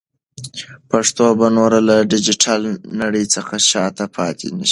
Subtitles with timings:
[0.91, 2.61] پښتو به نور له ډیجیټل
[3.01, 4.59] نړۍ څخه شاته پاتې نشي.